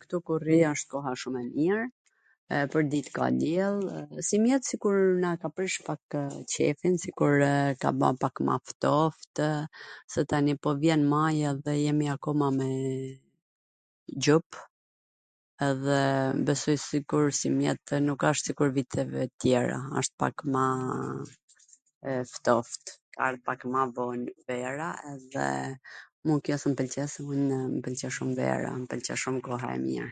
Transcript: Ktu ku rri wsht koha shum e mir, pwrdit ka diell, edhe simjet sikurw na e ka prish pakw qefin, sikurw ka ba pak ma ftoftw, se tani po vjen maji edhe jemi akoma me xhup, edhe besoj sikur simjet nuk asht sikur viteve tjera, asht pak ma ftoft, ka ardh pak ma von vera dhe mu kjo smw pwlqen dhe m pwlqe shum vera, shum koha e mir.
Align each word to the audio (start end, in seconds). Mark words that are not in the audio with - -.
Ktu 0.00 0.16
ku 0.26 0.32
rri 0.42 0.56
wsht 0.72 0.86
koha 0.92 1.12
shum 1.20 1.34
e 1.40 1.42
mir, 1.56 1.80
pwrdit 2.74 3.06
ka 3.16 3.26
diell, 3.40 3.80
edhe 4.00 4.20
simjet 4.28 4.62
sikurw 4.68 5.06
na 5.24 5.30
e 5.38 5.40
ka 5.44 5.48
prish 5.56 5.78
pakw 5.88 6.10
qefin, 6.52 6.94
sikurw 7.04 7.42
ka 7.84 7.90
ba 8.02 8.10
pak 8.24 8.36
ma 8.48 8.56
ftoftw, 8.72 9.38
se 10.16 10.20
tani 10.32 10.54
po 10.66 10.70
vjen 10.82 11.02
maji 11.14 11.40
edhe 11.54 11.72
jemi 11.84 12.06
akoma 12.14 12.48
me 12.60 12.68
xhup, 14.26 14.48
edhe 15.70 16.00
besoj 16.50 16.78
sikur 16.88 17.26
simjet 17.40 17.84
nuk 18.06 18.20
asht 18.30 18.44
sikur 18.52 18.70
viteve 18.78 19.22
tjera, 19.44 19.80
asht 20.02 20.12
pak 20.26 20.36
ma 20.54 20.66
ftoft, 22.36 22.84
ka 23.16 23.20
ardh 23.28 23.42
pak 23.50 23.60
ma 23.74 23.82
von 23.98 24.20
vera 24.48 24.90
dhe 25.34 25.48
mu 26.30 26.34
kjo 26.46 26.56
smw 26.62 26.74
pwlqen 26.78 27.08
dhe 27.12 27.60
m 27.72 27.74
pwlqe 27.86 28.08
shum 28.16 28.30
vera, 28.40 28.70
shum 29.22 29.36
koha 29.48 29.70
e 29.78 29.80
mir. 29.86 30.06